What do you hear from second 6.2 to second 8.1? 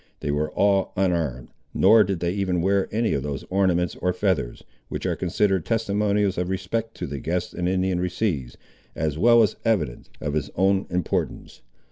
of respect to the guest an Indian